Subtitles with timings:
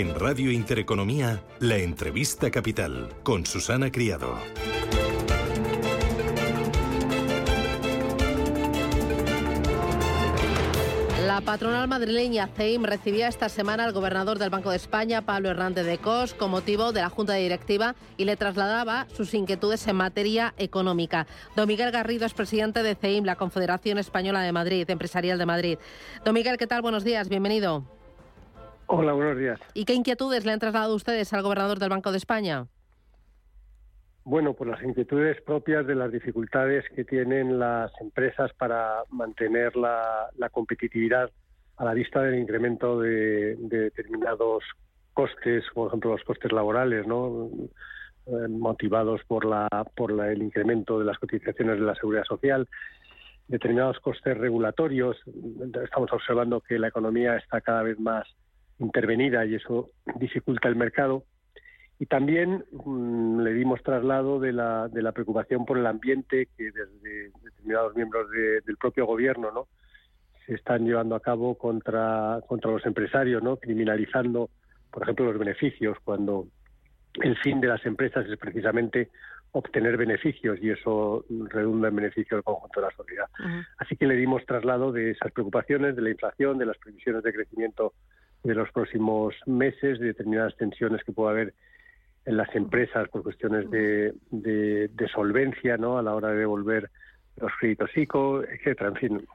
[0.00, 4.34] En Radio Intereconomía, la entrevista capital con Susana Criado.
[11.26, 15.84] La patronal madrileña CEIM recibía esta semana al gobernador del Banco de España, Pablo Hernández
[15.84, 20.54] de Cos, con motivo de la Junta Directiva y le trasladaba sus inquietudes en materia
[20.56, 21.26] económica.
[21.56, 25.78] Don Miguel Garrido es presidente de CEIM, la Confederación Española de Madrid, Empresarial de Madrid.
[26.24, 26.80] Don Miguel, ¿qué tal?
[26.80, 27.99] Buenos días, bienvenido.
[28.92, 29.60] Hola, buenos días.
[29.72, 32.66] ¿Y qué inquietudes le han trasladado ustedes al gobernador del Banco de España?
[34.24, 40.28] Bueno, pues las inquietudes propias de las dificultades que tienen las empresas para mantener la,
[40.50, 41.30] competitividad
[41.76, 44.64] a la vista del incremento de, determinados
[45.14, 47.48] costes, por ejemplo los costes laborales, ¿no?
[48.26, 52.68] Eh, motivados por la por el incremento de las cotizaciones de la seguridad social,
[53.46, 55.16] determinados costes regulatorios.
[55.80, 58.26] Estamos observando que la economía está cada vez más
[58.80, 61.24] intervenida y eso dificulta el mercado.
[61.98, 66.64] Y también mm, le dimos traslado de la, de la preocupación por el ambiente que
[66.64, 69.68] desde determinados miembros del propio gobierno ¿no?
[70.46, 73.58] se están llevando a cabo contra, contra los empresarios, ¿no?
[73.58, 74.48] criminalizando,
[74.90, 76.46] por ejemplo, los beneficios, cuando
[77.22, 79.10] el fin de las empresas es precisamente
[79.52, 83.26] obtener beneficios y eso redunda en beneficio del conjunto de la sociedad.
[83.78, 87.32] Así que le dimos traslado de esas preocupaciones, de la inflación, de las previsiones de
[87.32, 87.94] crecimiento
[88.42, 91.54] de los próximos meses, de determinadas tensiones que pueda haber
[92.24, 95.98] en las empresas por cuestiones de, de, solvencia ¿no?
[95.98, 96.90] a la hora de devolver
[97.36, 98.90] los créditos ICO, etcétera.
[98.90, 99.26] En fin,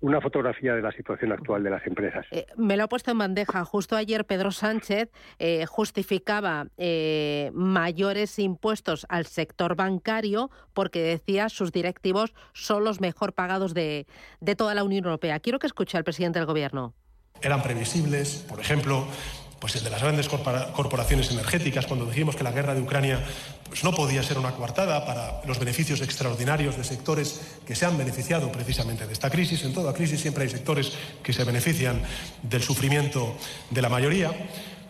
[0.00, 2.26] una fotografía de la situación actual de las empresas.
[2.30, 3.64] Eh, me lo ha puesto en bandeja.
[3.64, 11.72] Justo ayer Pedro Sánchez eh, justificaba eh, mayores impuestos al sector bancario porque decía sus
[11.72, 14.06] directivos son los mejor pagados de,
[14.40, 15.40] de toda la Unión Europea.
[15.40, 16.94] Quiero que escuche al presidente del Gobierno.
[17.42, 19.06] Eran previsibles, por ejemplo,
[19.58, 23.24] pues el de las grandes corporaciones energéticas, cuando dijimos que la guerra de Ucrania
[23.68, 27.98] pues no podía ser una coartada para los beneficios extraordinarios de sectores que se han
[27.98, 29.64] beneficiado precisamente de esta crisis.
[29.64, 30.92] En toda crisis siempre hay sectores
[31.22, 32.00] que se benefician
[32.42, 33.34] del sufrimiento
[33.70, 34.30] de la mayoría.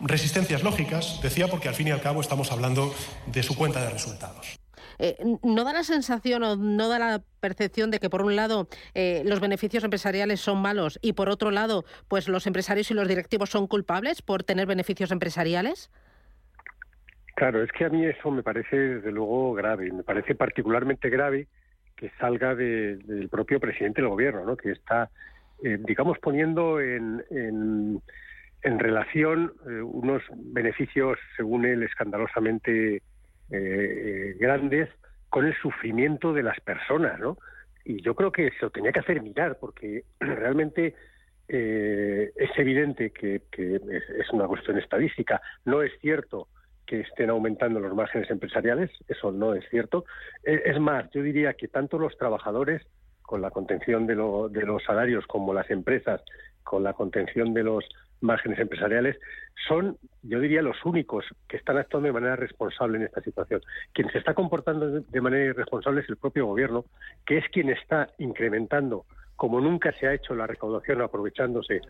[0.01, 2.95] Resistencias lógicas, decía, porque al fin y al cabo estamos hablando
[3.27, 4.56] de su cuenta de resultados.
[4.99, 8.69] Eh, ¿No da la sensación o no da la percepción de que, por un lado,
[8.95, 13.09] eh, los beneficios empresariales son malos y, por otro lado, pues los empresarios y los
[13.09, 15.91] directivos son culpables por tener beneficios empresariales?
[17.35, 19.93] Claro, es que a mí eso me parece, desde luego, grave.
[19.93, 21.49] Me parece particularmente grave
[21.95, 24.57] que salga del propio presidente del gobierno, ¿no?
[24.57, 25.11] que está,
[25.63, 28.03] eh, digamos, poniendo en, en,
[28.79, 33.03] relación unos beneficios, según él, escandalosamente
[33.51, 34.89] eh, grandes
[35.29, 37.39] con el sufrimiento de las personas, ¿no?
[37.85, 40.95] Y yo creo que se lo tenía que hacer mirar, porque realmente
[41.49, 45.41] eh, es evidente que, es, una cuestión estadística.
[45.65, 46.49] No es cierto
[46.87, 50.05] que estén aumentando los márgenes empresariales, eso no es cierto.
[50.45, 52.83] E, es más, yo diría que tanto los trabajadores,
[53.23, 56.23] con la contención de los salarios, como las empresas,
[56.63, 57.85] con la contención de los
[58.27, 59.19] márgenes empresariales,
[59.67, 63.63] son, yo diría, los únicos que están actuando de manera responsable en esta situación.
[63.93, 66.85] Quien se está comportando de manera irresponsable es el propio gobierno,
[67.25, 71.81] que es quien está incrementando, como nunca se ha hecho la recaudación aprovechándose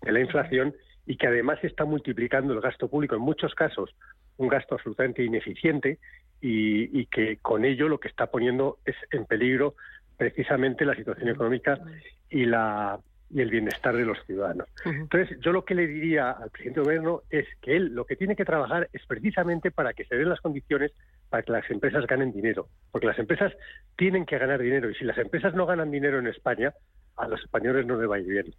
[0.00, 0.74] de la inflación,
[1.06, 3.94] y que además está multiplicando el gasto público en muchos casos,
[4.36, 5.98] un gasto absolutamente ineficiente
[6.40, 9.74] y, y que con ello lo que está poniendo es en peligro
[10.16, 11.78] precisamente la situación económica
[12.30, 13.00] y la
[13.32, 14.68] y el bienestar de los ciudadanos.
[14.84, 18.16] Entonces, yo lo que le diría al presidente del gobierno es que él lo que
[18.16, 20.92] tiene que trabajar es precisamente para que se den las condiciones
[21.30, 23.52] para que las empresas ganen dinero, porque las empresas
[23.96, 26.74] tienen que ganar dinero y si las empresas no ganan dinero en España,
[27.22, 28.54] a los españoles no les va a ir bien.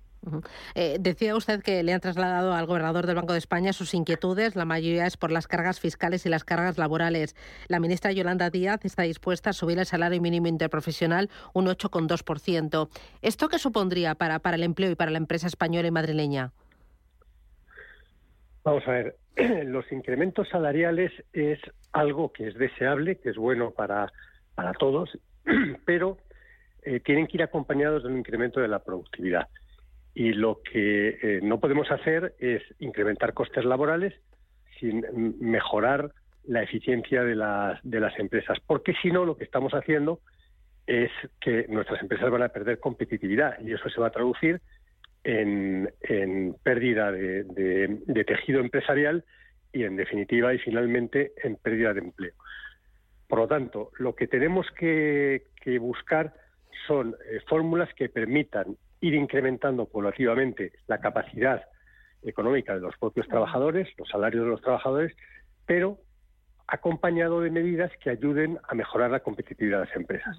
[0.73, 4.55] Eh, decía usted que le han trasladado al gobernador del Banco de España sus inquietudes.
[4.55, 7.35] La mayoría es por las cargas fiscales y las cargas laborales.
[7.67, 12.89] La ministra Yolanda Díaz está dispuesta a subir el salario mínimo interprofesional un 8,2%.
[13.21, 16.53] ¿Esto qué supondría para, para el empleo y para la empresa española y madrileña?
[18.63, 19.17] Vamos a ver,
[19.65, 21.59] los incrementos salariales es
[21.91, 24.09] algo que es deseable, que es bueno para,
[24.55, 25.09] para todos,
[25.85, 26.17] pero
[26.85, 29.47] eh, tienen que ir acompañados de un incremento de la productividad.
[30.13, 34.13] Y lo que eh, no podemos hacer es incrementar costes laborales
[34.79, 35.03] sin
[35.39, 36.11] mejorar
[36.45, 40.19] la eficiencia de las, empresas, porque si no, lo que estamos haciendo
[40.85, 41.09] es
[41.39, 44.59] que nuestras empresas van a perder competitividad y eso se va a traducir
[45.23, 45.89] en,
[46.63, 49.23] pérdida de, tejido empresarial
[49.71, 52.33] y, en definitiva, y finalmente, en pérdida de empleo.
[53.27, 55.43] Por lo tanto, lo que tenemos que
[55.79, 56.33] buscar
[56.87, 61.63] son eh, fórmulas que permitan ir incrementando paulativamente la capacidad
[62.23, 65.15] económica de los propios trabajadores, los salarios de los trabajadores,
[65.65, 65.97] pero
[66.67, 70.37] acompañado de medidas que ayuden a mejorar la competitividad de las empresas.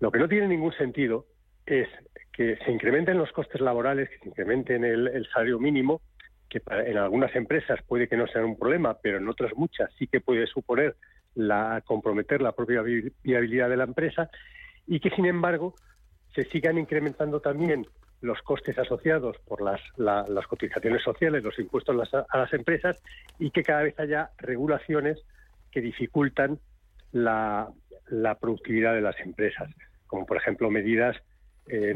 [0.00, 1.26] Lo que no tiene ningún sentido
[1.66, 1.88] es
[2.32, 6.00] que se incrementen los costes laborales, que se incrementen el, salario mínimo,
[6.48, 10.06] que en algunas empresas puede que no sea un problema, pero en otras muchas sí
[10.06, 10.96] que puede suponer
[11.34, 14.28] la comprometer la propia viabilidad de la empresa
[14.86, 15.74] y que sin embargo
[16.34, 17.86] se sigan incrementando también
[18.20, 22.96] los costes asociados por las, las cotizaciones sociales, los impuestos a las, empresas
[23.38, 25.18] y que cada vez haya regulaciones
[25.70, 26.58] que dificultan
[27.10, 27.68] la,
[28.40, 29.68] productividad de las empresas,
[30.06, 31.16] como por ejemplo medidas
[31.66, 31.94] que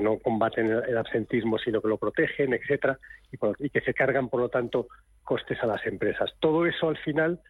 [0.00, 2.98] no combaten el absentismo sino que lo protegen, etcétera,
[3.32, 4.86] y, y que se cargan por lo tanto
[5.24, 6.30] costes a las empresas.
[6.38, 7.40] Todo eso al final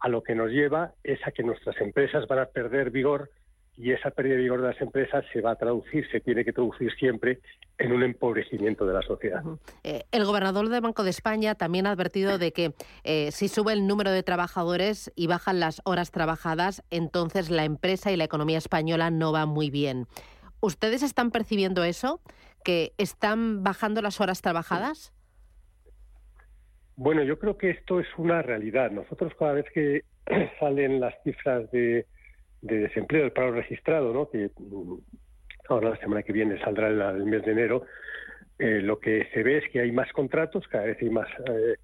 [0.00, 3.30] a lo que nos lleva es a que nuestras empresas van a perder vigor
[3.76, 6.52] y esa pérdida de vigor de las empresas se va a traducir, se tiene que
[6.52, 7.40] traducir siempre
[7.78, 9.42] en un empobrecimiento de la sociedad.
[9.84, 12.72] Eh, el gobernador del Banco de España también ha advertido de que
[13.04, 18.10] eh, si sube el número de trabajadores y bajan las horas trabajadas, entonces la empresa
[18.10, 20.06] y la economía española no va muy bien.
[20.60, 22.20] ¿Ustedes están percibiendo eso?
[22.64, 25.12] ¿Que están bajando las horas trabajadas?
[26.96, 28.90] Bueno, yo creo que esto es una realidad.
[28.90, 30.02] Nosotros cada vez que
[30.60, 32.06] salen las cifras de
[32.66, 34.28] de desempleo, el paro registrado, ¿no?
[34.28, 34.94] que mm,
[35.68, 37.84] ahora la semana que viene saldrá el, mes de enero,
[38.58, 41.76] eh, lo que se ve es que hay más contratos, cada vez hay más, eh,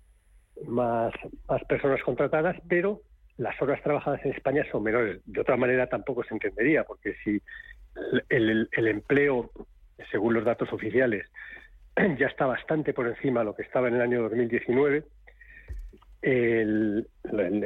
[0.67, 1.13] más,
[1.49, 3.01] más personas contratadas, pero
[3.37, 5.21] las horas trabajadas en España son menores.
[5.25, 7.41] De otra manera tampoco se entendería, porque si
[8.29, 9.51] el, el empleo,
[10.11, 11.27] según los datos oficiales,
[12.19, 15.05] ya está bastante por encima de lo que estaba en el año 2019,
[16.23, 17.09] el,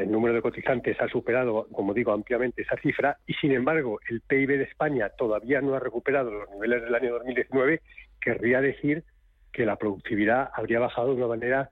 [0.09, 4.49] número de cotizantes ha superado, como digo, ampliamente esa cifra y, sin embargo, el PIB
[4.49, 7.83] de España todavía no ha recuperado los niveles del año 2019,
[8.21, 9.05] querría decir
[9.53, 11.71] que la productividad habría bajado de una manera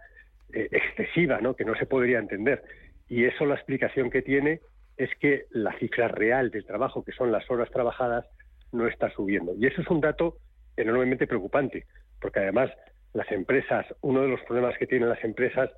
[0.53, 1.57] eh, excesiva, ¿no?
[1.57, 2.63] que no se podría entender.
[3.09, 4.61] Y eso la explicación que tiene
[4.97, 8.27] es que la cifra real del trabajo, que son las horas trabajadas,
[8.73, 9.55] no está subiendo.
[9.59, 10.37] Y eso es un dato
[10.77, 11.87] enormemente preocupante,
[12.25, 12.71] porque además
[13.13, 15.69] las empresas, uno de los problemas que tienen las empresas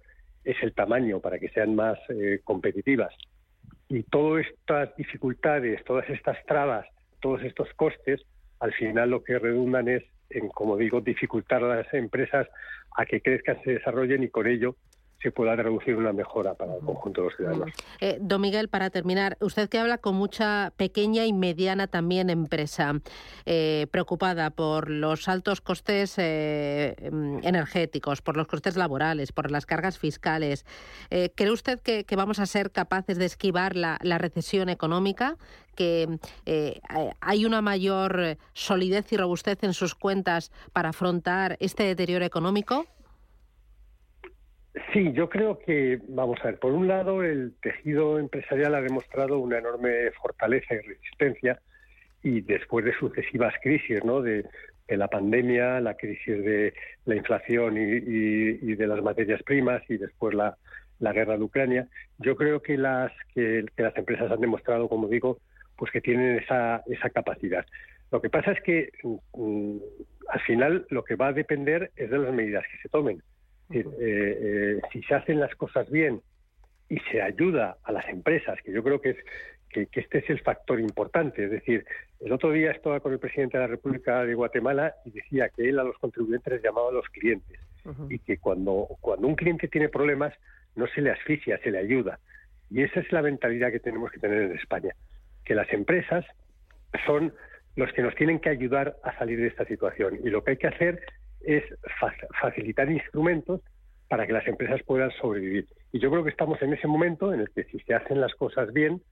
[0.44, 3.12] es el tamaño para que sean más eh, competitivas.
[3.88, 6.86] Y todas estas dificultades, todas estas trabas,
[7.20, 8.22] todos estos costes,
[8.60, 12.46] al final lo que redundan es en, como digo, dificultar a las empresas
[12.96, 14.76] a que crezcan, se desarrollen y con ello
[15.22, 17.70] se pueda reducir una mejora para el conjunto de los ciudadanos.
[18.00, 22.92] Eh, don Miguel, para terminar, usted que habla con mucha pequeña y mediana también empresa,
[23.46, 29.66] eh, preocupada por los altos costes eh, mm, energéticos, por los costes laborales, por las
[29.66, 30.66] cargas fiscales,
[31.08, 35.36] ¿cree usted que, vamos a ser capaces de esquivar la, la recesión económica?
[35.74, 36.18] ¿Que
[37.20, 42.86] hay una mayor solidez y robustez en sus cuentas para afrontar este deterioro económico?
[44.92, 49.38] Sí, yo creo que, vamos a ver, por un lado el tejido empresarial ha demostrado
[49.38, 51.60] una enorme fortaleza y resistencia
[52.22, 54.20] y después de sucesivas crisis, ¿no?
[54.20, 54.44] De,
[54.88, 56.72] la pandemia, la crisis de
[57.06, 60.56] la inflación y, de las materias primas y después la,
[61.00, 61.88] guerra de Ucrania,
[62.18, 65.38] yo creo que las que, las empresas han demostrado, como digo,
[65.76, 67.66] pues que tienen esa, esa capacidad.
[68.12, 69.78] Lo que pasa es que mm,
[70.28, 73.20] al final lo que va a depender es de las medidas que se tomen.
[73.70, 76.20] Eh, eh, si se hacen las cosas bien
[76.88, 79.16] y se ayuda a las empresas, que yo creo que es
[79.68, 81.44] que, este es el factor importante.
[81.44, 81.84] Es decir,
[82.20, 85.68] el otro día estaba con el presidente de la República de Guatemala y decía que
[85.68, 87.60] él a los contribuyentes les llamaba a los clientes
[88.08, 90.32] y que cuando, cuando un cliente tiene problemas
[90.74, 92.18] no se le asfixia, se le ayuda.
[92.70, 94.94] Y esa es la mentalidad que tenemos que tener en España,
[95.44, 96.24] que las empresas
[97.06, 97.32] son
[97.76, 100.18] los que nos tienen que ayudar a salir de esta situación.
[100.24, 101.00] Y lo que hay que hacer
[101.46, 101.64] es
[102.40, 103.60] facilitar instrumentos
[104.08, 105.66] para que las empresas puedan sobrevivir.
[105.92, 108.34] Y yo creo que estamos en ese momento en el que si se hacen las
[108.34, 109.02] cosas bien,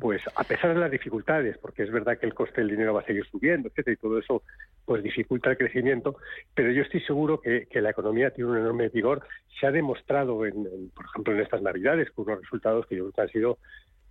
[0.00, 3.02] pues a pesar de las dificultades, porque es verdad que el coste del dinero va
[3.02, 4.42] a seguir subiendo, etcétera, y todo eso
[4.84, 6.16] pues dificulta el crecimiento,
[6.54, 9.22] pero yo estoy seguro que, la economía tiene un enorme vigor.
[9.60, 13.12] Se ha demostrado, en, por ejemplo, en estas Navidades, con unos resultados que yo creo
[13.12, 13.58] que han sido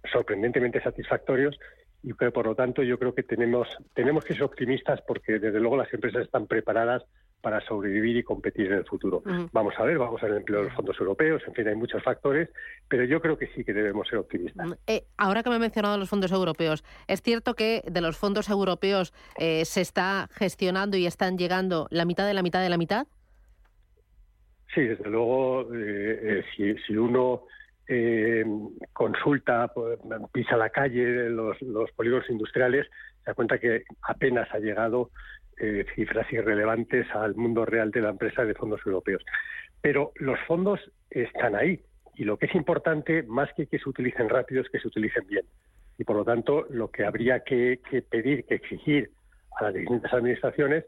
[0.10, 1.60] sorprendentemente satisfactorios
[2.02, 5.60] y que por lo tanto yo creo que tenemos tenemos que ser optimistas porque desde
[5.60, 7.04] luego las empresas están preparadas
[7.42, 9.24] para sobrevivir y competir en el futuro.
[9.52, 11.76] Vamos a ver, vamos a ver el empleo de los fondos europeos, en fin, hay
[11.76, 12.50] muchos factores,
[12.88, 14.78] pero yo creo que sí que debemos ser optimistas.
[14.88, 18.50] Eh, ahora que me he mencionado los fondos europeos, ¿es cierto que de los fondos
[18.50, 22.78] europeos eh, se está gestionando y están llegando la mitad de la mitad de la
[22.78, 23.08] mitad?
[24.74, 27.44] Sí, desde luego, eh, si, si, uno
[28.94, 29.98] consulta, pues,
[30.32, 32.86] pisa la calle, los, los polígonos industriales,
[33.24, 35.10] se da cuenta que apenas ha llegado
[35.60, 39.24] eh, cifras irrelevantes al mundo real de la empresa de fondos europeos.
[39.82, 41.82] Pero los fondos están ahí
[42.16, 45.26] y lo que es importante, más que que se utilicen rápido, es que se utilicen
[45.28, 45.46] bien.
[45.98, 49.12] Y por lo tanto, lo que habría que, pedir, que exigir
[49.58, 50.86] a las distintas administraciones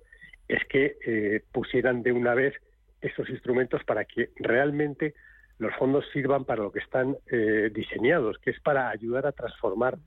[0.47, 2.53] es que eh, pusieran de una vez
[3.01, 5.13] esos instrumentos para que realmente
[5.57, 9.97] los fondos sirvan para lo que están eh, diseñados, que es para ayudar a transformar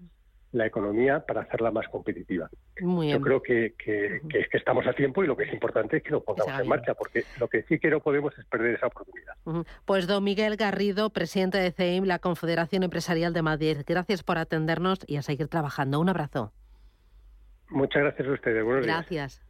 [0.55, 2.49] la economía para hacerla más competitiva.
[2.81, 4.21] Yo creo que, que,
[4.53, 7.25] estamos a tiempo y lo que es importante es que lo pongamos en marcha, porque
[7.39, 9.35] lo que sí que no podemos es perder esa oportunidad.
[9.85, 15.01] Pues don Miguel Garrido, presidente de CEIM, la Confederación Empresarial de Madrid, gracias por atendernos
[15.07, 16.01] y a seguir trabajando.
[16.01, 16.53] Un abrazo.
[17.69, 18.65] Muchas gracias a ustedes.
[18.65, 19.45] Buenos gracias.